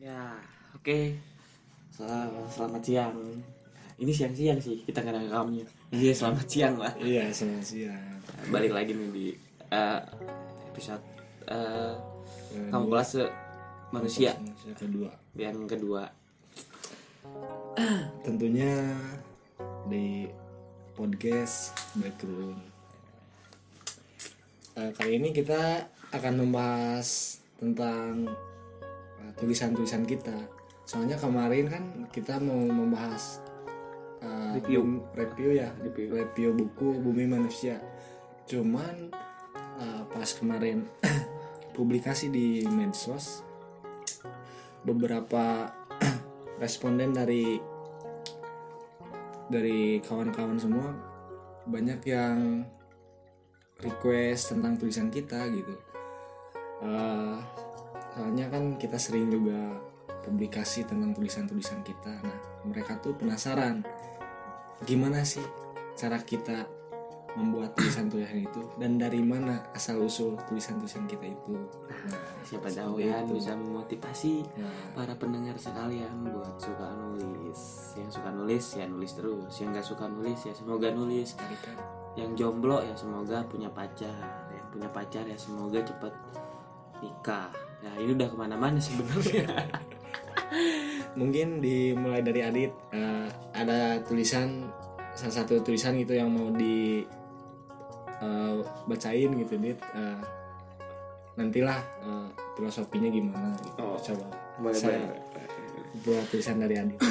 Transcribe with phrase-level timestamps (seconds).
[0.00, 0.36] Ya,
[0.72, 1.18] oke.
[1.92, 3.18] Selamat, selamat siang.
[4.00, 5.68] Ini siang-siang sih kita nggak rekamnya.
[5.92, 6.92] Iya, selamat siang lah.
[6.96, 8.16] Iya, selamat siang.
[8.48, 9.26] Balik lagi nih di
[9.68, 10.00] eh,
[10.72, 11.04] episode
[11.44, 11.94] eh,
[12.72, 13.10] kamu kelas
[13.90, 15.10] manusia Manusia kedua.
[15.36, 16.08] yang kedua.
[18.24, 18.96] Tentunya
[19.90, 20.26] di
[20.96, 22.56] podcast Backroom.
[24.78, 28.26] Eh, kali ini kita akan membahas tentang
[29.20, 30.34] eh, tulisan-tulisan kita.
[30.88, 33.44] Soalnya kemarin kan kita mau membahas
[34.24, 34.80] eh, Review.
[34.82, 36.08] bum- review ya, Review.
[36.16, 37.76] review buku Bumi Manusia.
[38.48, 39.12] Cuman
[39.76, 40.88] eh, pas kemarin
[41.76, 43.44] publikasi di medsos
[44.80, 45.68] beberapa
[46.62, 47.60] responden dari
[49.50, 50.94] dari kawan-kawan semua
[51.66, 52.64] banyak yang
[53.82, 55.89] request tentang tulisan kita gitu
[56.80, 57.36] Eh,
[58.16, 59.76] soalnya kan kita sering juga
[60.20, 63.80] publikasi tentang tulisan-tulisan kita nah mereka tuh penasaran
[64.84, 65.44] gimana sih
[65.92, 66.64] cara kita
[67.36, 71.56] membuat tulisan-tulisan itu dan dari mana asal usul tulisan-tulisan kita itu
[72.10, 73.38] nah, Siapa tahu ya itu.
[73.38, 77.92] bisa memotivasi Nah, para pendengar sekalian buat suka nulis.
[77.94, 79.52] Yang suka nulis ya nulis terus.
[79.62, 81.28] Yang nggak suka nulis ya semoga nulis.
[81.38, 81.76] tarikan.
[82.18, 84.50] Yang jomblo ya semoga punya pacar.
[84.50, 86.10] Yang punya pacar ya semoga cepet
[87.00, 87.48] nikah.
[87.80, 89.44] Nah ini udah ke mana-mana sebenarnya.
[91.10, 94.70] mungkin dimulai dari Adit eh, ada tulisan
[95.12, 97.02] salah satu tulisan gitu yang mau di
[98.20, 100.20] eh, bacain gitu Dit Eh,
[101.34, 103.78] nantilah eh, filosofinya gimana gitu.
[103.78, 103.96] Oh.
[103.96, 104.26] coba
[104.58, 105.22] boleh Saya- boleh.
[106.00, 107.00] buat tulisan dari Adit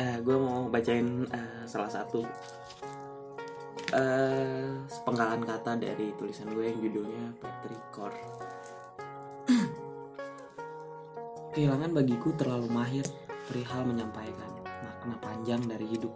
[0.00, 2.24] Eh, gue mau bacain eh, salah satu
[3.90, 8.12] eh sepenggalan kata dari tulisan gue yang judulnya Petrikor.
[11.50, 13.02] Kehilangan bagiku terlalu mahir
[13.50, 16.14] perihal menyampaikan makna panjang dari hidup.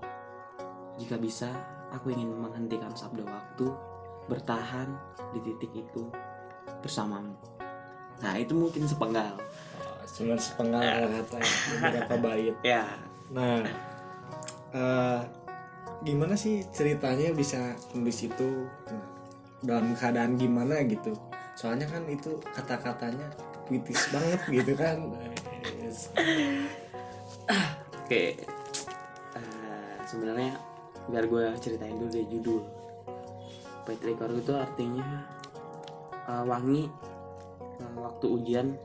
[0.94, 1.50] Jika bisa,
[1.90, 3.66] aku ingin menghentikan sabda waktu,
[4.30, 4.86] bertahan
[5.34, 6.06] di titik itu
[6.78, 7.34] bersamamu.
[8.22, 9.34] Nah, itu mungkin sepenggal.
[10.14, 10.78] cuma sepenggal
[11.10, 12.86] kata ya, beberapa bait Ya,
[13.34, 13.66] nah
[14.70, 15.20] eh,
[16.06, 19.06] gimana sih ceritanya bisa nulis itu Nah,
[19.58, 21.18] dalam keadaan gimana gitu
[21.58, 23.26] soalnya kan itu kata-katanya
[23.64, 24.98] puitis banget gitu kan.
[28.04, 28.36] Oke,
[29.34, 30.54] Eh, sebenarnya
[31.10, 32.62] biar gue ceritain dulu deh judul.
[33.84, 35.26] Petrikor itu artinya
[36.30, 36.86] eh, wangi
[37.82, 38.78] eh, waktu ujian,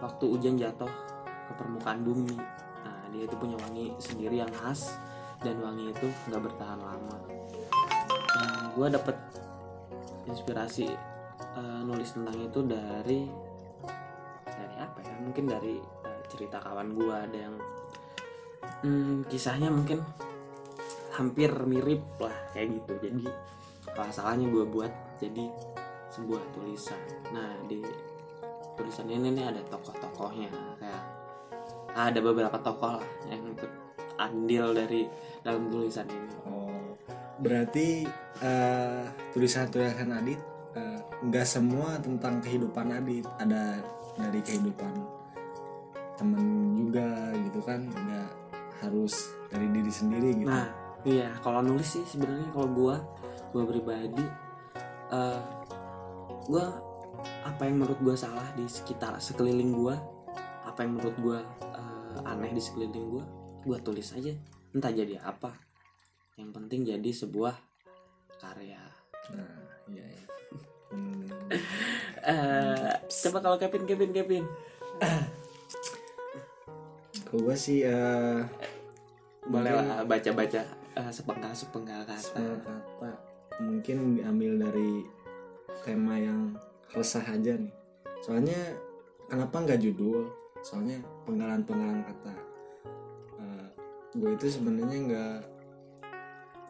[0.00, 0.90] waktu ujian jatuh
[1.20, 2.34] ke permukaan bumi.
[2.82, 4.96] Nah, dia itu punya wangi sendiri yang khas
[5.44, 7.16] dan wangi itu nggak bertahan lama.
[8.40, 9.16] Nah, gue dapet
[10.24, 10.88] inspirasi
[11.60, 13.49] eh, nulis tentang itu dari?
[15.20, 17.56] Mungkin dari eh, cerita kawan gue ada yang
[18.84, 20.00] hmm, kisahnya mungkin
[21.14, 22.92] hampir mirip lah kayak gitu.
[23.10, 23.24] Jadi
[23.90, 25.44] apa salahnya gue buat jadi
[26.10, 27.00] sebuah tulisan?
[27.30, 27.84] Nah di
[28.74, 30.50] tulisan ini nih ada tokoh-tokohnya.
[30.80, 31.02] Kayak
[31.90, 33.72] ada beberapa tokoh lah yang ikut
[34.16, 35.04] andil dari
[35.44, 36.34] dalam tulisan ini.
[36.48, 36.60] Oh
[37.40, 38.04] berarti
[38.44, 40.40] eh, tulisan-tulisan Adit
[40.76, 43.26] eh, nggak semua tentang kehidupan Adit.
[43.40, 43.80] Ada
[44.18, 44.94] dari kehidupan
[46.18, 48.30] temen juga gitu kan nggak
[48.84, 50.68] harus dari diri sendiri gitu Nah,
[51.04, 52.96] iya kalau nulis sih sebenarnya kalau gua
[53.52, 54.24] gua pribadi
[55.10, 55.40] eh
[56.48, 56.64] gua
[57.44, 59.96] apa yang menurut gua salah di sekitar sekeliling gua,
[60.64, 61.38] apa yang menurut gua
[61.76, 63.24] eh, aneh di sekeliling gua,
[63.64, 64.32] gua tulis aja.
[64.72, 65.52] Entah jadi apa.
[66.40, 67.54] Yang penting jadi sebuah
[68.40, 68.80] karya.
[69.36, 69.60] nah
[69.92, 70.20] iya, iya.
[72.20, 72.69] Hmm,
[73.22, 74.44] coba kalau Kevin Kevin Kevin.
[77.22, 78.40] kalau gue sih eh
[79.42, 80.60] Boleh Mungkin- lah baca-baca
[80.92, 82.18] eh, sepenggal-sepenggal kata.
[82.18, 83.10] semua kata
[83.58, 85.04] mungkin diambil dari
[85.82, 86.56] tema yang
[86.90, 87.72] resah aja nih
[88.20, 88.56] soalnya
[89.26, 90.28] kenapa nggak judul
[90.60, 92.34] soalnya penggalan-penggalan kata
[94.10, 95.36] gue itu sebenarnya nggak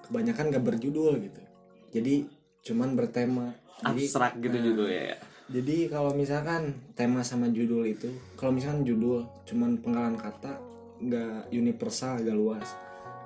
[0.05, 1.43] kebanyakan nggak berjudul gitu
[1.91, 2.15] jadi
[2.61, 4.63] cuman bertema jadi Abstrak gitu Nah.
[4.63, 5.19] judulnya ya.
[5.51, 6.63] Jadi kalau misalkan
[6.95, 10.63] tema sama judul itu kalau misalkan judul cuman penggalan kata
[10.99, 12.69] nggak universal agak luas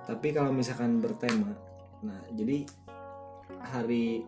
[0.04, 1.52] tapi kalau misalkan bertema
[2.00, 2.64] nah jadi
[3.60, 4.24] hari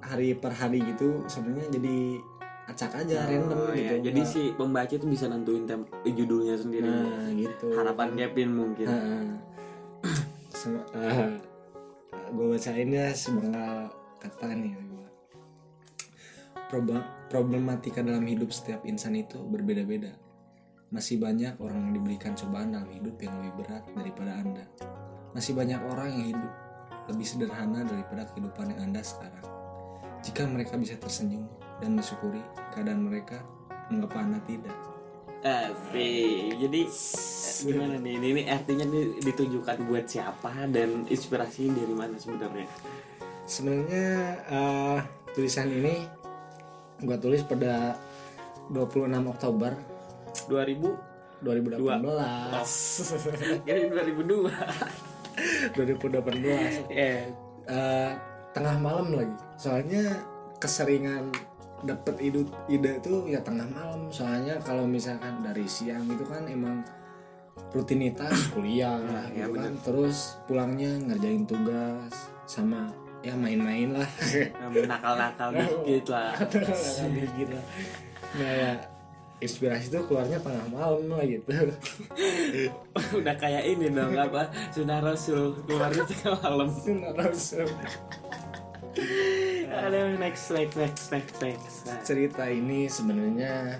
[0.00, 1.96] hari per hari gitu sebenarnya jadi
[2.66, 3.94] acak aja random Oh, gitu.
[4.02, 6.82] Jadi Nggak- si pembaca tuh bisa nentuin tem- judulnya sendiri.
[6.82, 8.86] nah gitu Harapan Kevin mungkin.
[12.26, 13.86] gue bacain ya sebengkal
[14.18, 14.85] kata nih proba-
[17.30, 20.14] problematika dalam hidup setiap insan itu berbeda-beda.
[20.90, 24.64] Masih banyak orang yang diberikan cobaan dalam hidup yang lebih berat daripada Anda.
[25.34, 26.52] Masih banyak orang yang hidup
[27.10, 29.46] lebih sederhana daripada kehidupan yang Anda sekarang.
[30.22, 31.46] Jika mereka bisa tersenyum
[31.78, 32.42] dan mensyukuri
[32.74, 33.42] keadaan mereka,
[33.90, 34.74] mengapa Anda tidak?
[35.46, 36.58] Asik.
[36.58, 38.12] Jadi eh, gimana nih?
[38.18, 38.86] Ini, ini artinya
[39.22, 42.66] ditujukan buat siapa dan inspirasi dari mana sebenarnya?
[43.46, 44.08] Sebenarnya
[44.50, 44.98] eh,
[45.36, 46.02] tulisan ini
[47.02, 47.96] gua tulis pada
[48.72, 49.72] 26 Oktober
[50.48, 51.84] 2000 2018.
[53.68, 54.48] Jadi 2002.
[55.76, 56.88] 2018.
[56.88, 57.28] Eh,
[57.66, 58.12] Eh,
[58.54, 59.34] tengah malam lagi.
[59.58, 60.22] Soalnya
[60.62, 61.34] keseringan
[61.82, 64.06] dapet ide ide itu ya tengah malam.
[64.08, 66.86] Soalnya kalau misalkan dari siang itu kan emang
[67.74, 69.02] rutinitas kuliah
[69.34, 69.74] ya gitu kan.
[69.82, 72.86] Terus pulangnya ngerjain tugas sama
[73.22, 74.10] ya main-main lah.
[74.90, 76.32] nakal-nakal dikit lah.
[77.16, 77.64] Dikit lah.
[78.36, 78.72] Nah ya
[79.36, 81.52] inspirasi itu keluarnya tengah malam lah gitu.
[83.20, 84.48] Udah kayak ini dong apa?
[84.72, 86.68] Sunnah Rasul keluarnya tengah malam.
[87.16, 87.68] Langsung.
[89.76, 91.84] Aduh, next, next, next, next, next.
[91.84, 93.76] Nah, cerita ini sebenarnya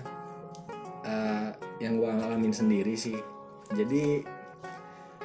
[1.01, 1.49] eh,
[1.81, 3.17] yang gua ngalamin sendiri sih
[3.73, 4.23] jadi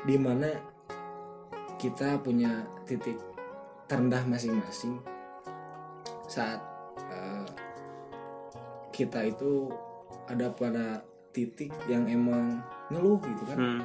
[0.03, 0.51] di mana
[1.79, 3.19] kita punya titik
[3.87, 4.99] terendah masing-masing
[6.27, 6.61] saat
[7.09, 7.47] eh,
[8.91, 9.69] kita itu
[10.27, 11.01] ada pada
[11.33, 13.83] titik yang emang ngeluh gitu kan Hmm,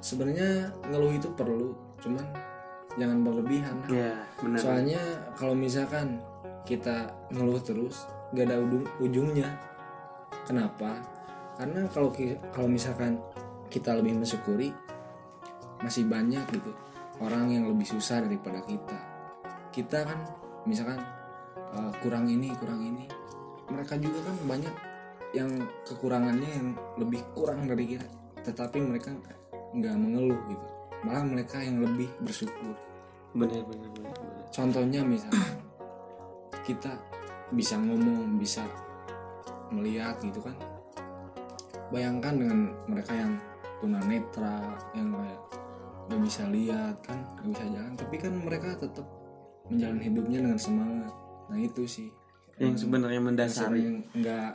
[0.00, 2.24] sebenarnya ngeluh itu perlu cuman
[2.96, 3.90] jangan berlebihan lah.
[3.92, 4.58] ya benar.
[4.58, 5.00] Soalnya
[5.36, 6.18] kalau misalkan
[6.64, 9.48] kita ngeluh terus gak ada ujung ujungnya.
[10.44, 10.98] Kenapa?
[11.56, 12.10] Karena kalau
[12.50, 13.20] kalau misalkan
[13.68, 14.72] kita lebih mensyukuri
[15.78, 16.72] masih banyak gitu
[17.22, 18.98] orang yang lebih susah daripada kita.
[19.74, 20.18] Kita kan
[20.66, 21.00] misalkan
[21.74, 23.04] eh, kurang ini kurang ini,
[23.70, 24.74] mereka juga kan banyak
[25.36, 25.50] yang
[25.84, 28.08] kekurangannya yang lebih kurang dari kita,
[28.48, 29.12] tetapi mereka
[29.76, 30.66] nggak mengeluh gitu.
[31.04, 32.74] Malah mereka yang lebih bersyukur
[33.36, 34.44] Benar, benar, benar, benar.
[34.48, 35.52] contohnya misalnya
[36.64, 36.96] kita
[37.52, 38.64] bisa ngomong bisa
[39.68, 40.56] melihat gitu kan
[41.92, 43.36] bayangkan dengan mereka yang
[43.84, 45.40] tunanetra yang kayak
[46.08, 47.18] gak bisa lihat kan?
[47.38, 47.92] Gak bisa jalan.
[47.94, 49.06] Tapi kan mereka tetap
[49.68, 51.12] menjalani hidupnya dengan semangat.
[51.52, 52.08] Nah itu sih.
[52.58, 53.80] Yang sebenarnya dasar mendasari.
[53.86, 54.50] yang nggak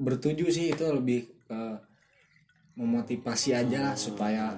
[0.00, 1.76] bertuju sih itu lebih eh,
[2.80, 4.56] memotivasi aja lah supaya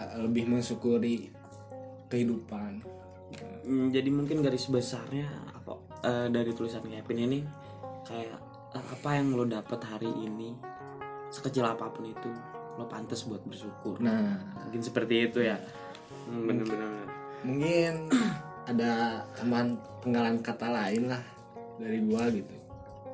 [0.00, 1.30] eh, lebih mensyukuri
[2.10, 2.82] kehidupan.
[3.62, 5.72] Hmm, jadi mungkin garis besarnya apa
[6.02, 7.38] eh, dari tulisan Kevin ini
[8.02, 8.40] kayak
[8.74, 10.52] eh, apa yang lo dapet hari ini
[11.32, 12.30] sekecil apa pun itu
[12.74, 13.98] lo pantas buat bersyukur.
[13.98, 14.40] nah.
[14.64, 15.60] Mungkin seperti itu ya.
[16.24, 16.88] Hmm, Bener-bener.
[17.42, 17.92] mungkin
[18.64, 21.22] ada tambahan penggalan kata lain lah
[21.76, 22.54] dari gua gitu.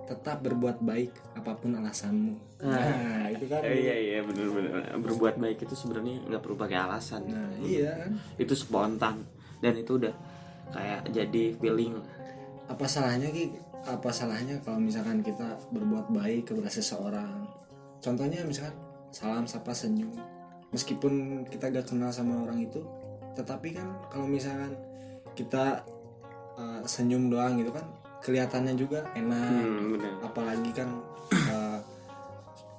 [0.05, 2.35] Tetap berbuat baik apa pun alasanmu.
[2.61, 7.29] Nah itu kan Eh, iya iya bener-bener berbuat baik itu sebenarnya nggak perlu pakai alasan.
[7.29, 8.13] nah iya kan?
[8.37, 9.25] Itu spontan.
[9.59, 10.15] Dan itu udah
[10.71, 11.99] kayak jadi feeling.
[12.69, 13.53] apa salahnya ki?
[13.83, 17.49] Apa salahnya kalau misalkan kita berbuat baik kepada seseorang?
[17.99, 18.77] Contohnya misalkan
[19.11, 20.13] salam sapa senyum
[20.69, 21.13] meskipun
[21.47, 22.85] kita gak kenal sama orang itu
[23.33, 24.75] tetapi kan kalau misalkan
[25.33, 25.81] kita
[26.55, 27.87] uh, senyum doang gitu kan
[28.19, 30.13] kelihatannya juga enak Hmm, bener.
[30.21, 30.91] apalagi kan
[31.49, 31.79] uh,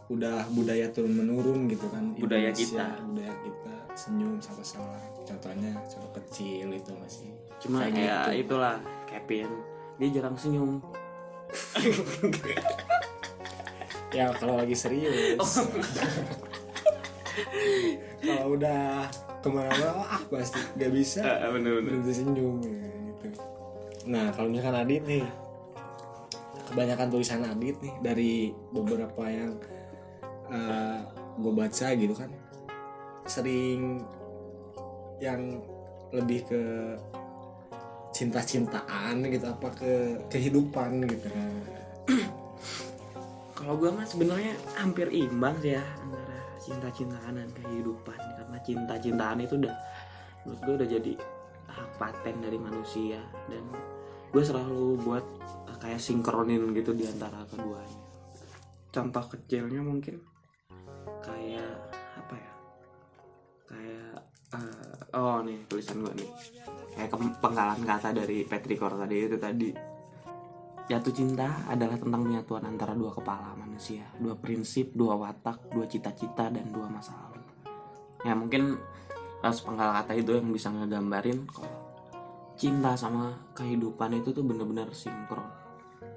[0.08, 3.06] udah budaya turun menurun gitu kan Budaya Indonesia, kita.
[3.06, 8.32] budaya kita senyum sama salam contohnya contoh kecil itu masih Cuma Kayak ya gitu.
[8.44, 8.76] itulah
[9.06, 9.52] Kevin
[9.96, 10.80] dia jarang senyum.
[14.10, 15.38] ya kalau lagi serius.
[18.20, 19.08] Kalau udah
[19.40, 22.04] ke mana-mana ah pasti gak bisa bener-bener.
[22.04, 23.28] berhenti senyum gitu.
[24.12, 25.24] Nah kalau misalkan Adit nih
[26.68, 28.34] kebanyakan tulisan Adit nih dari
[28.76, 29.56] beberapa yang
[31.40, 32.28] gue baca gitu kan
[33.24, 34.04] sering
[35.24, 35.62] yang
[36.12, 36.62] lebih ke
[38.12, 41.30] cinta-cintaan gitu apa ke kehidupan gitu
[43.60, 49.60] Kalau gue mah sebenarnya hampir imbang sih ya antara cinta-cintaan dan kehidupan karena cinta-cintaan itu
[49.60, 49.76] udah
[50.48, 51.14] menurut gue udah jadi
[51.68, 53.20] hak paten dari manusia
[53.52, 53.64] dan
[54.32, 55.26] gue selalu buat
[55.68, 58.00] eh, kayak sinkronin gitu di antara keduanya.
[58.96, 60.24] Contoh kecilnya mungkin
[61.20, 61.76] kayak
[62.16, 62.54] apa ya?
[63.68, 64.12] Kayak
[64.56, 66.32] eh, oh nih tulisan gue nih
[66.96, 67.12] kayak
[67.44, 69.99] penggalan kata dari Petrikor tadi itu tadi
[70.90, 76.50] Jatuh cinta adalah tentang penyatuan antara dua kepala manusia, dua prinsip, dua watak, dua cita-cita,
[76.50, 77.46] dan dua masa lalu.
[78.26, 78.82] Ya mungkin
[79.46, 81.78] eh, sepenggal kata itu yang bisa ngegambarin kalau
[82.58, 85.62] cinta sama kehidupan itu tuh bener-bener sinkron.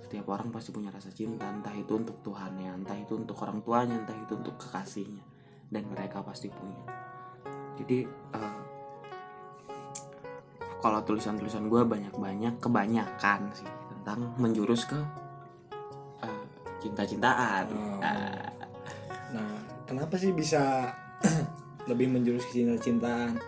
[0.02, 3.96] setiap orang pasti punya rasa cinta entah itu untuk Tuhannya entah itu untuk orang tuanya
[3.96, 5.24] entah itu untuk kekasihnya
[5.72, 6.84] dan mereka pasti punya
[7.80, 8.04] jadi
[8.36, 8.60] eh,
[10.84, 14.98] kalau tulisan-tulisan gue banyak-banyak kebanyakan sih tentang menjurus ke
[16.20, 16.42] eh,
[16.82, 18.02] cinta-cintaan Oh.
[18.02, 18.50] Ah,
[19.32, 19.48] Nah,
[19.88, 20.92] kenapa sih bisa
[21.90, 23.40] lebih menjurus ke cinta-cintaan?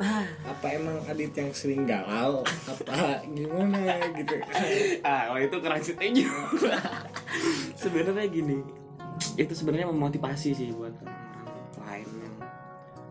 [0.47, 2.41] Apa emang Adit yang sering galau?
[2.65, 4.35] Apa gimana gitu?
[5.07, 6.25] ah kalau itu kurang setuju
[7.83, 8.65] sebenarnya gini
[9.37, 12.35] itu sebenarnya memotivasi sih buat orang lain yang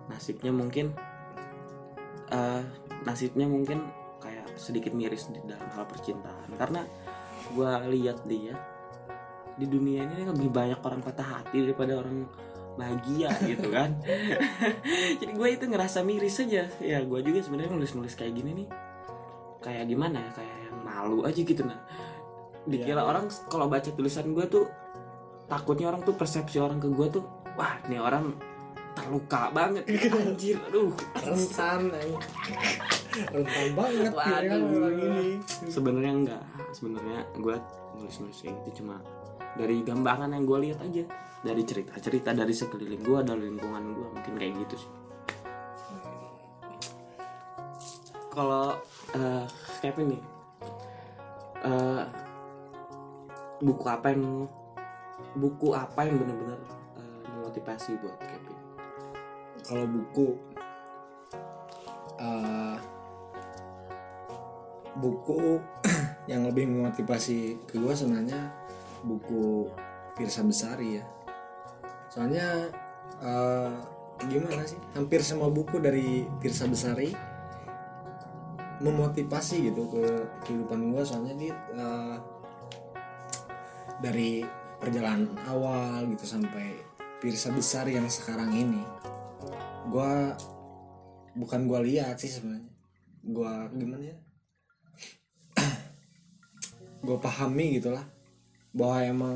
[0.09, 0.95] nasibnya mungkin
[2.31, 2.63] eh
[3.03, 3.83] nasibnya mungkin
[4.17, 6.81] kayak sedikit miris di dalam hal percintaan karena
[7.51, 8.55] gua lihat dia
[9.53, 12.25] di dunia ini lebih banyak orang patah hati daripada orang
[12.73, 14.01] bahagia gitu kan?
[15.21, 16.65] Jadi gue itu ngerasa miris aja.
[16.81, 18.67] Ya gue juga sebenarnya nulis-nulis kayak gini nih.
[19.61, 20.29] Kayak gimana ya?
[20.33, 21.77] Kayak yang malu aja gitu nah
[22.63, 23.09] dikira Iya.
[23.11, 24.65] orang kalau baca tulisan gue tuh
[25.51, 27.23] takutnya orang tuh persepsi orang ke gue tuh
[27.59, 28.31] wah ini orang
[28.93, 29.83] terluka banget.
[29.89, 30.93] Anjir aduh.
[31.17, 31.81] Rentan,
[33.33, 34.41] rentan banget Waduh.
[34.41, 35.27] ya orang ini.
[35.69, 36.41] sebenarnya enggak.
[36.73, 37.55] Sebenarnya gue
[37.99, 39.01] nulis nulis kayak gitu cuma
[39.53, 41.03] dari gambaran yang gue lihat aja.
[41.43, 44.91] Dari cerita cerita dari sekeliling gue dari lingkungan gue mungkin kayak gitu sih.
[48.33, 48.77] Kalau
[49.13, 49.45] eh
[49.83, 50.21] Kevin nih
[51.67, 52.03] eh,
[53.61, 54.47] buku apa yang
[55.37, 56.59] buku apa yang benar-benar
[56.97, 58.52] eh, memotivasi buat Kevin
[59.63, 60.27] Kalau buku,
[62.19, 62.77] eh,
[64.99, 65.59] buku
[66.31, 68.51] yang lebih memotivasi ke gue sebenarnya
[69.07, 69.71] buku
[70.19, 71.05] Pirsa Besari ya.
[72.11, 72.69] Soalnya
[73.23, 73.71] eh,
[74.27, 74.79] gimana sih?
[74.95, 77.33] Hampir semua buku dari Pirsa Besari
[78.83, 80.03] memotivasi gitu ke
[80.43, 82.17] kehidupan gue soalnya dia eh,
[84.03, 84.43] dari
[84.83, 86.75] perjalanan awal gitu sampai
[87.23, 88.83] Pirsa Besar yang sekarang ini
[89.89, 90.13] gue
[91.33, 92.71] bukan gue lihat sih sebenarnya.
[93.23, 94.17] Gue gimana ya?
[97.07, 98.03] Gue pahami gitulah.
[98.75, 99.35] Bahwa emang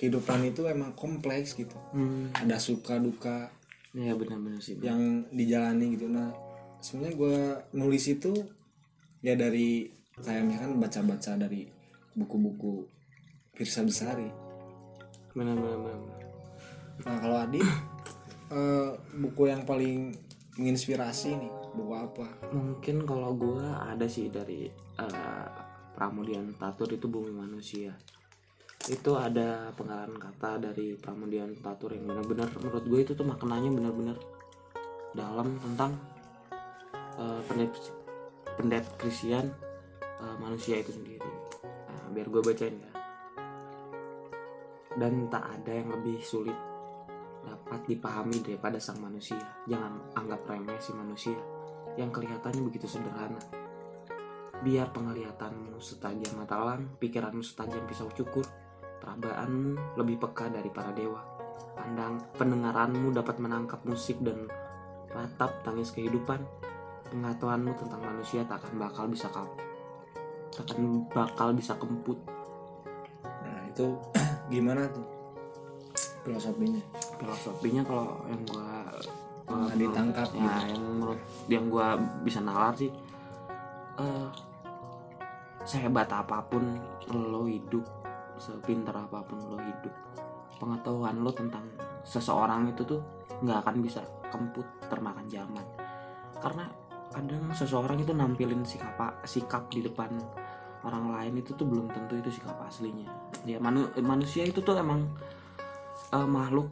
[0.00, 1.76] kehidupan itu emang kompleks gitu.
[1.92, 2.32] Hmm.
[2.32, 3.52] ada suka duka
[3.92, 6.08] ya benar-benar sih yang dijalani gitu.
[6.08, 6.32] Nah
[6.80, 7.36] sebenarnya gue
[7.76, 8.32] nulis itu
[9.20, 11.68] ya dari kayak misalkan baca-baca dari
[12.16, 12.88] buku-buku
[13.52, 14.28] Pirsa Besari.
[15.36, 16.00] Benar-benar.
[17.04, 17.60] nah kalau Adi
[18.50, 20.14] eh, buku yang paling
[20.58, 24.66] menginspirasi nih buku apa Mungkin kalau gue ada sih dari
[24.98, 25.48] eh,
[25.94, 27.92] Pramudian Tatur itu Bumi Manusia.
[28.88, 34.16] Itu ada penggalan kata dari Pramudian Tatur yang benar-benar menurut gue itu tuh maknanya benar-benar
[35.12, 35.92] dalam tentang
[37.20, 37.92] eh, pendep-
[38.56, 39.46] pendeskripsian
[40.00, 41.30] eh, manusia itu sendiri.
[41.64, 42.92] Nah, biar gue bacain ya.
[44.96, 46.69] Dan tak ada yang lebih sulit
[47.44, 49.40] dapat dipahami daripada sang manusia.
[49.68, 51.36] Jangan anggap remeh si manusia
[51.98, 53.40] yang kelihatannya begitu sederhana.
[54.60, 58.44] Biar penglihatanmu setajam mata elang, pikiranmu setajam pisau cukur,
[59.00, 61.24] perabaanmu lebih peka dari para dewa.
[61.76, 64.48] Pandang pendengaranmu dapat menangkap musik dan
[65.10, 66.44] ratap tangis kehidupan.
[67.08, 69.48] Pengetahuanmu tentang manusia tak akan bakal bisa kau
[70.54, 72.18] takkan bakal bisa kemput
[73.22, 73.94] nah itu
[74.52, 75.06] gimana tuh
[76.26, 76.82] filosofinya
[77.20, 78.68] filosofinya kalau yang gua
[79.50, 80.62] Nggak ditangkap ya gitu.
[80.72, 81.86] yang menurut yang gua
[82.22, 82.90] bisa nalar sih
[83.98, 84.28] eh
[85.66, 86.64] sehebat apa pun
[87.12, 87.84] lo hidup
[88.40, 89.92] sepintar apa pun lo hidup
[90.56, 91.66] pengetahuan lo tentang
[92.06, 93.00] seseorang itu tuh
[93.44, 94.00] nggak akan bisa
[94.32, 95.66] kemput termakan zaman
[96.40, 96.64] karena
[97.10, 98.96] kadang seseorang itu nampilin sikap
[99.26, 100.14] sikap di depan
[100.86, 103.10] orang lain itu tuh belum tentu itu sikap aslinya
[103.44, 105.04] ya manu- manusia itu tuh emang
[106.14, 106.70] eh, makhluk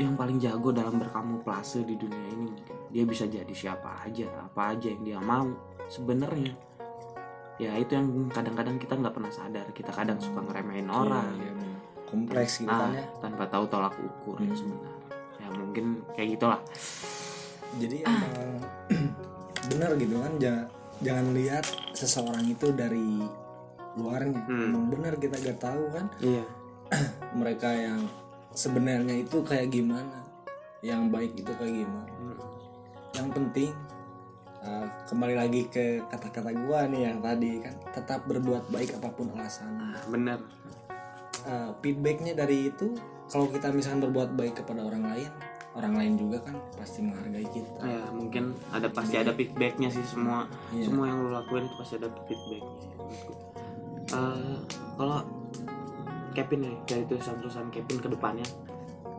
[0.00, 4.72] yang paling jago dalam berkamuflase di dunia ini mungkin dia bisa jadi siapa aja apa
[4.72, 5.46] aja yang dia mau
[5.86, 6.56] sebenarnya.
[7.56, 9.68] Ya itu yang kadang-kadang kita nggak pernah sadar.
[9.68, 13.04] Kita kadang suka ngeremehin orang Iya, iya, kompleks gitu Nah, kan ya.
[13.20, 14.58] tanpa tahu tolak ukur yang Hmm.
[14.58, 14.96] sebenarnya.
[15.36, 16.60] Ya mungkin kayak gitulah.
[17.76, 18.32] Jadi emang
[19.70, 20.66] benar gitu kan ja-
[20.98, 23.20] jangan lihat seseorang itu dari
[23.92, 24.40] luarnya.
[24.42, 24.72] Hmm.
[24.72, 26.06] emang benar kita gak tahu kan.
[26.18, 26.44] Iya.
[27.38, 28.00] Mereka yang
[28.60, 30.20] sebenarnya itu kayak gimana
[30.80, 32.36] yang baik itu kayak gimana Hmm.
[33.16, 33.72] yang penting
[34.60, 39.32] uh, kembali lagi ke kata-kata gua nih yang tadi kan tetap berbuat baik apa pun
[39.32, 40.40] alasannya ah, bener
[41.40, 42.92] Uh, feedbacknya dari itu
[43.26, 45.32] kalau kita misalkan berbuat baik kepada orang lain
[45.72, 50.44] orang lain juga kan pasti menghargai kita ya mungkin ada pasti ada feedbacknya sih semua
[50.68, 50.92] Iya.
[50.92, 52.92] semua yang lo lakuin itu pasti ada feedbacknya.
[54.10, 54.56] Eh,
[54.98, 55.24] kalau
[56.30, 58.46] Kevin nih dari tulisan-tulisan Kevin ke depannya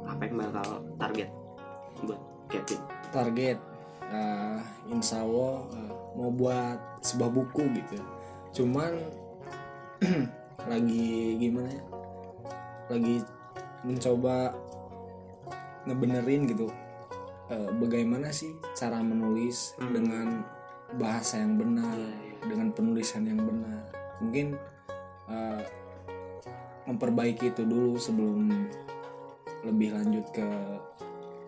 [0.08, 1.30] apa yang bakal target
[2.04, 2.80] buat Kevin?
[3.12, 3.58] Target
[4.08, 7.98] uh, insya Allah uh, mau buat sebuah buku gitu.
[8.52, 8.94] Cuman
[10.72, 11.84] lagi gimana ya?
[12.92, 13.24] Lagi
[13.82, 14.52] mencoba
[15.88, 16.68] ngebenerin gitu.
[17.52, 19.92] Uh, bagaimana sih cara menulis Hmm.
[19.92, 20.28] dengan
[20.96, 22.36] bahasa yang benar Iya, iya.
[22.48, 23.92] dengan penulisan yang benar?
[24.24, 24.56] Mungkin
[25.28, 25.60] uh,
[26.92, 28.52] memperbaiki itu dulu sebelum
[29.66, 30.48] lebih lanjut ke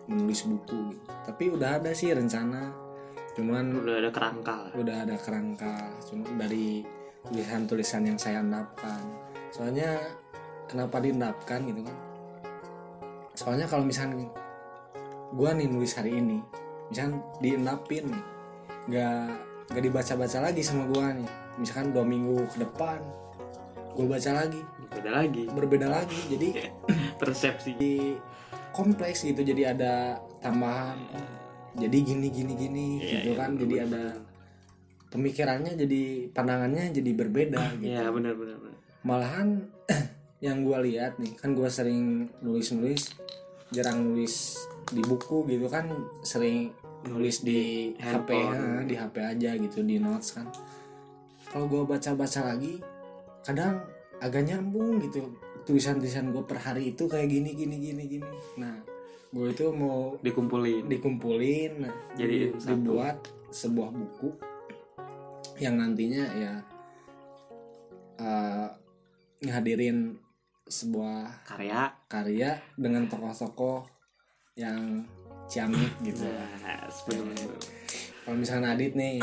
[0.08, 0.92] menulis buku.
[0.92, 1.04] Gitu.
[1.24, 2.68] tapi udah ada sih rencana
[3.34, 5.74] cuman udah ada kerangka udah ada kerangka
[6.06, 6.84] cuma dari
[7.24, 9.00] tulisan-tulisan yang saya endapkan
[9.48, 9.98] soalnya
[10.68, 11.96] kenapa diendapkan gitu kan?
[13.34, 14.26] Soalnya kalau misalnya
[15.34, 16.38] gua nih nulis hari ini
[16.90, 18.24] misalkan diendapin nih
[18.90, 19.26] nggak
[19.72, 21.30] nggak dibaca-baca lagi sama gua nih.
[21.54, 22.98] Misalkan dua minggu ke depan
[23.94, 24.60] gua baca lagi.
[24.90, 25.44] Beda lagi.
[25.48, 26.20] Berbeda lagi.
[26.30, 26.48] Jadi
[27.20, 27.74] persepsi.
[28.74, 29.38] kompleks gitu.
[29.46, 30.98] Jadi ada tambahan.
[31.14, 31.28] Oh,
[31.78, 33.50] jadi gini gini gini Iya, gitu iya, kan.
[33.54, 33.86] Bener, jadi bener.
[33.86, 34.04] ada
[35.14, 36.02] pemikirannya jadi
[36.34, 37.86] pandangannya jadi berbeda gitu.
[37.86, 38.58] ya benar benar
[39.06, 39.62] malahan
[40.42, 43.14] yang gua lihat nih kan gua sering nulis nulis
[43.70, 44.58] jarang nulis
[44.90, 45.86] di buku gitu kan.
[46.22, 46.70] Sering
[47.06, 48.54] nulis di HP handphone.
[48.54, 50.46] ya, di HP aja gitu di notes kan.
[51.48, 52.78] Kalau gua baca baca lagi
[53.44, 53.84] kadang
[54.18, 55.36] agak nyambung gitu.
[55.64, 58.28] Tulisan-tulisan gue per hari itu kayak gini gini gini gini.
[58.60, 58.80] Nah
[59.34, 60.88] gue itu mau dikumpulin.
[60.88, 62.70] dikumpulin nah, Jadiin di- satu.
[62.72, 63.16] dibuat
[63.52, 64.28] sebuah buku
[65.62, 66.52] yang nantinya ya
[69.44, 70.16] ngehadirin
[70.64, 71.92] sebuah karya.
[72.08, 73.84] karya dengan tokoh-tokoh
[74.56, 75.04] yang
[75.44, 76.24] ciamik gitu.
[76.24, 76.88] Nah
[78.24, 79.20] kalau misalnya Adit nih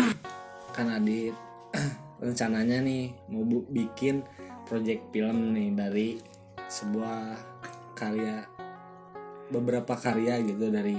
[0.76, 1.34] kan Adit
[2.22, 4.22] rencananya nih mau bikin
[4.70, 6.10] project film nih dari
[6.70, 7.36] sebuah
[7.98, 8.46] karya
[9.52, 10.96] beberapa karya gitu dari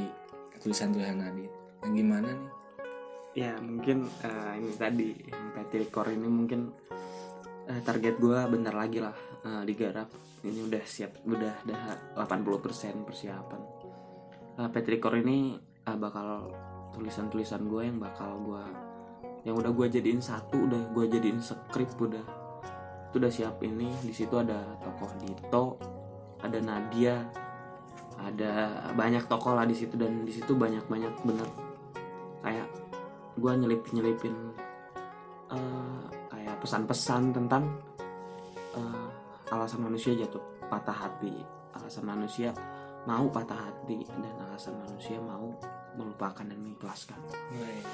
[0.60, 2.50] tulisan-tulisan Adit yang gimana nih?
[3.32, 6.68] Ya mungkin eh, ini tadi yang PT ini mungkin
[7.66, 10.12] eh, target gua bentar lagi lah eh, digarap.
[10.42, 11.80] Ini udah siap udah udah
[12.18, 13.60] 80% persiapan.
[14.60, 16.52] Eh, PT ini eh, bakal
[16.92, 18.68] tulisan-tulisan gua yang bakal gua
[19.42, 22.22] yang udah gua jadiin satu udah gua jadiin skrip udah.
[23.10, 23.90] Itu udah siap ini.
[24.00, 25.64] Di situ ada tokoh Dito
[26.42, 27.22] ada Nadia
[28.22, 28.52] ada
[28.94, 29.98] banyak tokoh lah di situ.
[29.98, 31.48] Dan di situ banyak banyak bener.
[32.42, 32.68] Kayak
[33.32, 34.36] gue nyelip nyelipin
[35.52, 37.64] eh, kayak pesan-pesan tentang
[38.76, 39.08] eh,
[39.52, 41.34] alasan manusia jatuh patah hati.
[41.76, 42.52] Alasan manusia
[43.04, 45.50] mau patah hati dan alasan manusia mau
[45.92, 47.18] melupakan dan mengikhlaskan.
[47.28, 47.84] Kayak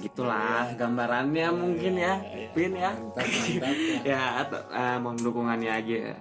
[0.00, 2.14] gitulah gambarannya mungkin ya
[2.52, 2.92] Pin ya.
[2.96, 3.76] Mantap mantap
[4.10, 4.22] ya.
[4.40, 6.16] Atau eh, mohon dukungannya aja.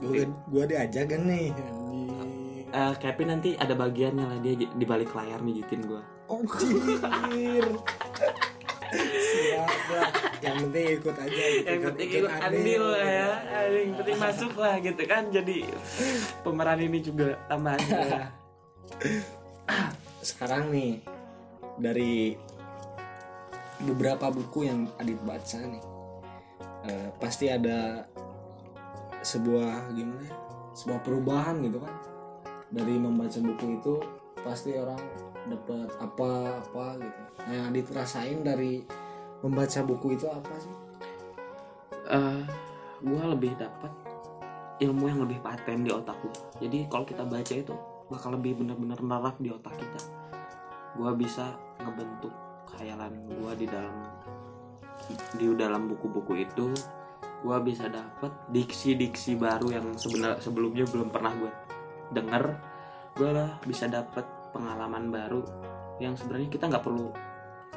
[0.00, 1.50] Gue gue diajak kan nih.
[2.70, 7.66] Eh, Kevin nanti ada bagiannya lah dia di balik layar mijitin gue Anjir.
[8.90, 11.66] Siap lah Yang penting ikut aja gitu.
[11.66, 12.84] yang penting ikut andil.
[12.90, 13.30] lah ya.
[13.70, 15.22] Yang penting masuk lah gitu kan.
[15.30, 15.56] Jadi
[16.42, 18.22] pemeran ini juga tambahan ya.
[20.20, 21.00] Sekarang nih
[21.80, 22.36] Dari
[23.80, 25.82] Beberapa buku yang Adit baca nih
[26.88, 28.04] eh, Pasti ada
[29.24, 30.36] Sebuah Gimana ya
[30.76, 31.94] Sebuah perubahan gitu kan.
[32.70, 33.94] Dari membaca buku itu
[34.40, 35.00] Pasti orang
[35.48, 37.20] dapat apa-apa gitu.
[37.44, 38.84] Nah yang Adit rasain dari
[39.40, 40.90] Membaca buku itu apa sih?
[42.10, 42.42] eh
[43.00, 43.92] gue lebih dapat
[44.82, 46.34] ilmu yang lebih paten di otak gue
[46.66, 47.74] jadi kalau kita baca itu
[48.10, 50.00] bakal lebih benar-benar nerap di otak kita.
[50.98, 52.34] Gue bisa ngebentuk
[52.74, 53.96] khayalan gue di dalam
[55.38, 56.74] di dalam buku-buku itu.
[57.40, 61.50] Gue bisa dapat diksi-diksi baru yang sebenarnya sebelumnya belum pernah gue
[62.12, 62.44] denger.
[63.16, 63.30] Gue
[63.64, 65.40] bisa dapat pengalaman baru
[66.02, 67.08] yang sebenarnya kita nggak perlu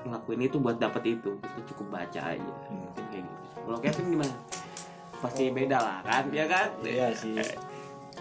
[0.04, 1.38] ngelakuin itu buat dapat itu.
[1.40, 3.48] Kita cukup baca aja mungkin kayak gitu.
[3.64, 4.36] Kalau Kevin gimana?
[5.24, 6.68] Pasti beda lah kan ya kan?
[6.84, 7.40] Iya sih.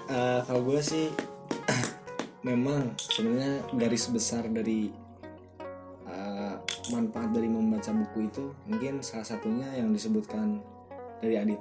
[0.06, 1.10] Eh, kalau gue sih
[2.42, 4.90] memang sebenarnya garis besar dari
[6.06, 6.54] eh,
[6.90, 10.58] manfaat dari membaca buku itu mungkin salah satunya yang disebutkan
[11.22, 11.60] dari Adit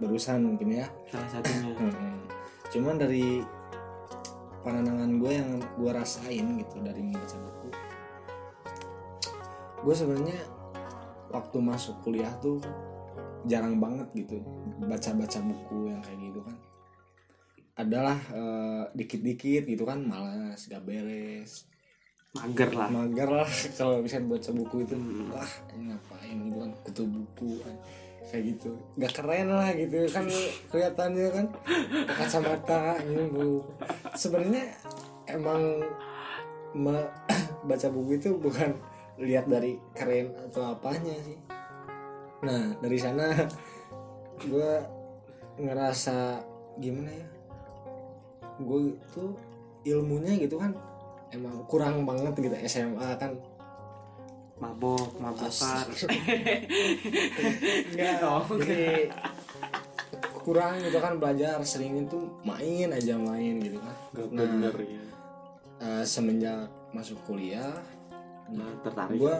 [0.00, 0.86] barusan mungkin ya.
[1.12, 1.72] salah satunya.
[2.72, 3.44] Cuman dari
[4.60, 7.68] pandangan gue yang gue rasain gitu dari membaca buku,
[9.88, 10.38] gue sebenarnya
[11.32, 12.60] waktu masuk kuliah tuh
[13.48, 14.44] jarang banget gitu
[14.84, 16.56] baca-baca buku yang kayak gitu kan
[17.86, 21.64] adalah eh, dikit-dikit gitu kan malas gak beres.
[22.30, 22.88] Mager lah.
[22.88, 24.94] Mager lah kalau bisa baca buku itu.
[24.94, 25.34] Hmm.
[25.34, 27.76] wah ini ngapain gitu kan kutu buku kan.
[28.30, 28.70] kayak gitu.
[28.94, 30.24] Nggak keren lah gitu kan
[30.70, 31.46] kelihatannya kan.
[32.14, 33.66] Kacamata gitu
[34.14, 34.64] sebenarnya
[35.26, 35.82] emang
[36.78, 37.10] me-
[37.68, 38.78] baca buku itu bukan
[39.18, 41.38] lihat dari keren atau apanya sih.
[42.46, 43.26] Nah dari sana
[44.50, 44.72] gue
[45.60, 46.40] ngerasa
[46.80, 47.26] gimana ya
[48.60, 49.24] gue itu
[49.86, 50.76] ilmunya gitu kan
[51.30, 53.32] emang kurang banget gitu SMA kan.
[54.60, 55.88] Mabok mabokan.
[57.90, 59.08] Enggak, Oh, jadi
[60.40, 63.96] kurang gitu kan belajar sering itu main aja main gitu kan.
[64.12, 64.44] Gak Nah.
[64.44, 65.04] bener ya
[65.80, 67.72] Eh, semenjak masuk kuliah
[68.52, 69.16] nah, tertarik.
[69.16, 69.32] gue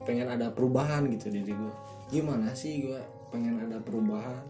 [0.00, 1.72] pengen ada perubahan gitu diri gue
[2.08, 2.96] gimana sih gue
[3.28, 4.40] pengen ada perubahan?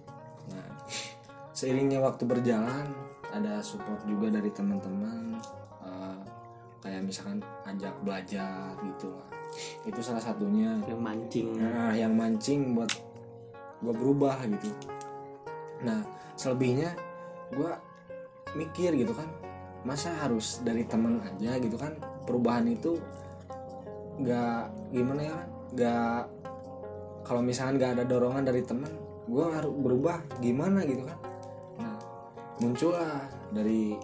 [0.46, 0.66] Nah
[1.59, 2.87] seiringnya waktu berjalan
[3.31, 5.38] ada support juga dari teman-teman
[5.87, 6.19] eh,
[6.83, 9.40] kayak misalkan ajak belajar gitu lah
[9.87, 10.79] itu salah satunya.
[10.87, 11.49] Yang mancing.
[11.59, 12.90] Nah yang mancing buat
[13.81, 14.71] gue berubah gitu.
[15.83, 16.05] Nah
[16.37, 16.95] selebihnya
[17.51, 17.73] gue
[18.55, 19.29] mikir gitu kan
[19.87, 21.97] masa harus dari temen aja gitu kan?
[22.29, 23.01] Perubahan itu
[24.21, 25.37] nggak gimana ya
[25.73, 26.21] nggak
[27.25, 28.93] kalau misalkan nggak ada dorongan dari teman
[29.25, 31.16] gue harus berubah gimana gitu kan
[32.61, 33.96] muncullah dari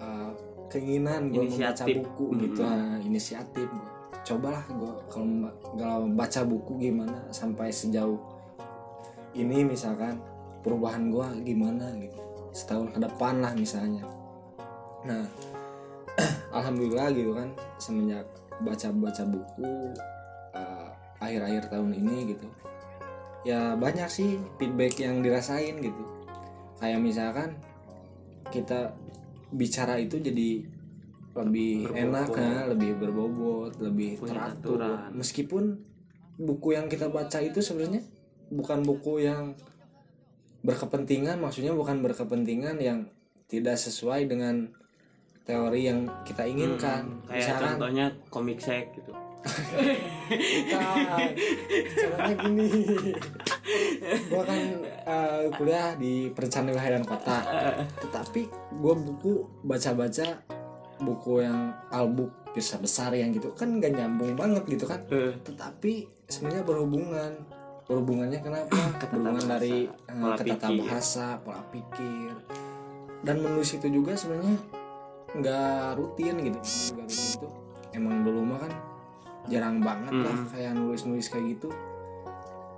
[0.00, 0.32] uh,
[0.72, 2.40] keinginan gue membaca buku Hmm.
[2.42, 2.60] gitu.
[2.64, 3.68] Nah, inisiatif.
[3.68, 3.92] Gue
[4.24, 5.28] cobalah gue kalau
[5.76, 8.16] kalau baca buku gimana sampai sejauh
[9.36, 10.16] ini misalkan
[10.64, 12.16] perubahan gue gimana gitu.
[12.56, 14.08] Setahun ke depan lah misalnya.
[15.04, 15.28] Nah
[16.56, 18.24] alhamdulillah gitu kan semenjak
[18.62, 19.92] baca-baca buku
[20.54, 22.46] uh, akhir-akhir tahun ini gitu
[23.44, 26.04] ya banyak sih feedback yang dirasain gitu
[26.76, 27.54] kayak misalkan
[28.48, 28.92] kita
[29.50, 30.66] bicara itu jadi
[31.34, 31.98] lebih Berbobot.
[31.98, 35.10] enak kan lebih berbobot lebih Punya teratur aturan.
[35.12, 35.64] meskipun
[36.36, 38.02] buku yang kita baca itu sebenarnya
[38.48, 39.54] bukan buku yang
[40.62, 42.98] berkepentingan maksudnya bukan berkepentingan yang
[43.46, 44.70] tidak sesuai dengan
[45.44, 49.12] teori yang kita inginkan Hmm, kayak misalkan contohnya komik sek gitu
[49.44, 51.30] Bukan.
[51.94, 52.66] caranya gini
[54.32, 57.38] gua kan eh, kuliah di perencanaan wilayah dan kota.
[58.00, 58.40] Tetapi
[58.80, 60.44] gua buku baca-baca
[61.02, 65.02] buku yang albook bisa besar yang gitu kan gak nyambung banget gitu kan.
[65.10, 67.32] Eh, tetapi sebenarnya berhubungan.
[67.84, 68.72] Berhubungannya kenapa?
[69.12, 72.32] Berhubungan dari eh, ketata bahasa pola pikir.
[73.24, 74.56] Dan menulis itu juga sebenarnya
[75.34, 76.58] nggak rutin gitu.
[76.60, 77.48] Nggak rutin itu.
[77.94, 78.72] Emang dulu mah kan
[79.46, 80.46] jarang banget lah Mm.
[80.50, 81.68] kayak nulis nulis kayak gitu.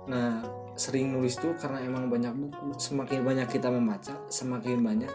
[0.07, 0.43] Nah
[0.77, 5.09] sering nulis tuh karena emang banyak buku semakin banyak kita membaca semakin banyak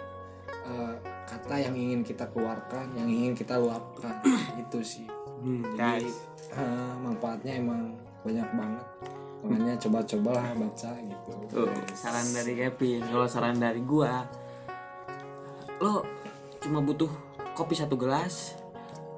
[0.62, 0.95] eh,
[1.27, 4.19] kata yang ingin kita keluarkan yang ingin kita luapkan.
[4.62, 5.07] Itu sih.
[5.43, 6.07] Hmm, Jadi,
[6.55, 8.87] eh, manfaatnya emang banyak banget.
[9.43, 11.31] Makanya coba-cobalah baca gitu.
[11.51, 11.67] Tuh,
[11.99, 13.03] saran dari Kevin.
[13.03, 14.23] Kalau saran dari gua
[15.83, 16.07] lo
[16.62, 17.11] cuma butuh
[17.59, 18.55] kopi satu gelas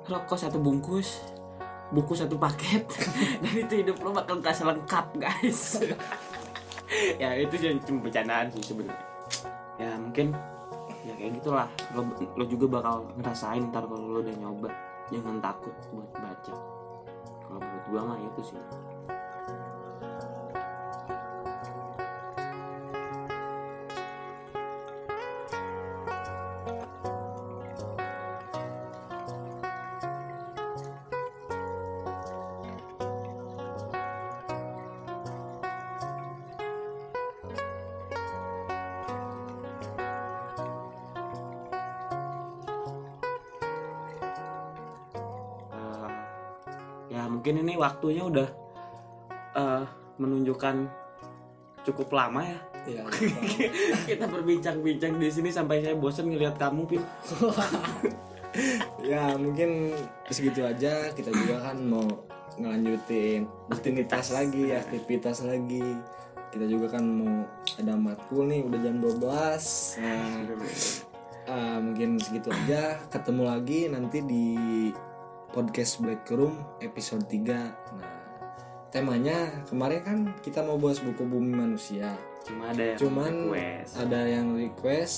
[0.08, 1.20] rokok satu bungkus
[1.90, 2.86] buku satu paket.
[3.42, 5.60] Dan itu hidup lo bakal kerasa lengkap guys.
[7.18, 9.08] Ya itu cuma bercandaan sih sebenarnya.
[9.80, 10.30] Ya mungkin
[11.02, 11.66] ya kayak gitulah.
[11.96, 12.06] Lo,
[12.38, 14.70] lo juga bakal ngerasain ntar kalau lo udah nyoba.
[15.10, 16.54] Jangan takut buat baca.
[17.42, 18.60] Kalau menurut gua mah itu sih
[47.14, 48.48] ya mungkin ini waktunya udah
[49.54, 49.84] eh,
[50.18, 50.90] menunjukkan
[51.86, 52.58] cukup lama ya.
[52.84, 53.00] Ya,
[54.04, 57.00] kita berbincang-bincang di sini sampai saya bosen ngelihat kamu pin
[59.08, 59.96] ya mungkin
[60.28, 61.08] segitu aja.
[61.16, 62.04] Kita juga kan mau
[62.60, 65.96] ngelanjutin rutinitas lagi aktivitas lagi.
[66.52, 67.48] Kita juga kan mau
[67.80, 69.24] ada matkul nih udah jam 12
[70.04, 70.44] nah
[71.48, 73.00] eh, mungkin segitu aja.
[73.08, 74.44] Ketemu lagi nanti di
[75.54, 77.46] podcast Black Room episode 3
[77.94, 78.24] nah
[78.94, 82.14] temanya kemarin kan kita mau bahas buku bumi manusia.
[82.46, 83.92] Cuma ada yang cuman request.
[83.98, 85.16] ada yang request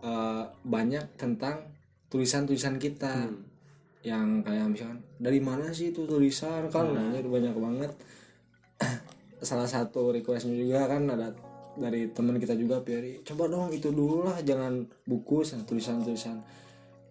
[0.00, 1.68] eh, banyak tentang
[2.08, 3.28] tulisan-tulisan kita.
[3.28, 3.44] Hmm.
[4.00, 6.72] yang kayak misalkan dari mana sih itu tulisan?
[6.72, 7.92] Kan itu banyak banget.
[9.44, 11.36] Salah satu requestnya juga kan ada
[11.76, 16.40] dari teman kita juga Peri coba dong itu dulu lah jangan buku tulisan-tulisan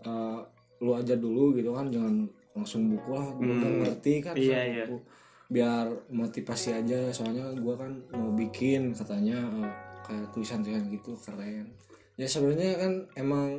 [0.02, 0.40] eh,
[0.82, 1.94] lu aja dulu gitu kan.
[1.94, 3.80] Jangan langsung buku lah gue Hmm.
[3.80, 4.86] ngerti kan Iya, iya.
[4.86, 5.02] buku.
[5.50, 9.72] biar motivasi aja soalnya gua kan mau bikin katanya eh,
[10.04, 11.66] kayak tulisan-tulisan gitu keren
[12.14, 13.58] ya sebenarnya kan emang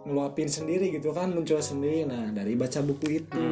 [0.00, 3.42] ngeluapin sendiri gitu kan muncul sendiri nah dari baca buku itu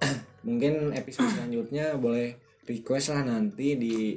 [0.42, 4.16] mungkin episode selanjutnya boleh request lah nanti di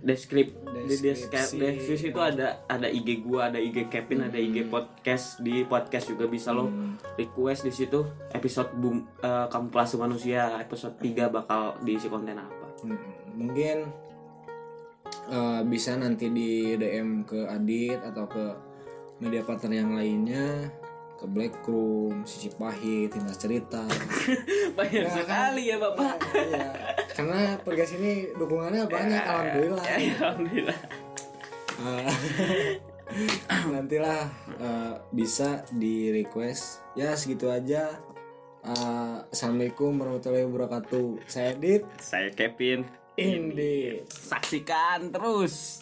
[0.00, 1.60] deskrip di Deskripsi.
[1.60, 2.08] deskripsi.
[2.08, 6.50] itu ada ada IG gua ada IG Kevin ada IG podcast di podcast juga bisa
[6.50, 6.72] lo
[7.14, 8.00] request di situ
[8.32, 12.66] episode boom eh, kamuflase manusia episode 3 bakal diisi konten apa.
[12.80, 12.96] Hmm,
[13.36, 13.92] mungkin
[15.28, 18.44] eh, bisa nanti di DM ke Adit atau ke
[19.20, 20.72] media partner yang lainnya
[21.20, 23.84] ke Black Room, Sisi Pahit, Tindas Cerita.
[24.80, 26.16] banyak sekali ya bapak.
[26.32, 26.68] Iya,
[27.12, 29.84] karena podcast ini dukungannya banyak alhamdulillah.
[29.84, 30.80] ya, ya, alhamdulillah
[31.80, 32.76] Eh,
[33.72, 37.96] nantilah eh, bisa di request ya segitu aja.
[38.60, 41.24] Eh, Assalamualaikum warahmatullahi wabarakatuh.
[41.24, 41.88] Saya Adit.
[41.96, 42.84] saya Kevin
[43.16, 44.04] Indi.
[44.06, 45.80] saksikan terus